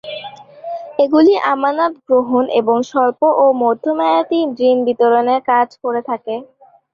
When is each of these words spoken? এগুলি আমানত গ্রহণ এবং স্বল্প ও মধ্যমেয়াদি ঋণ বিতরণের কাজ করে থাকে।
এগুলি 0.99 1.33
আমানত 1.51 1.93
গ্রহণ 2.07 2.43
এবং 2.59 2.77
স্বল্প 2.89 3.21
ও 3.37 3.55
মধ্যমেয়াদি 3.63 4.39
ঋণ 4.61 4.77
বিতরণের 4.87 5.41
কাজ 5.49 5.67
করে 5.83 6.01
থাকে। 6.09 6.35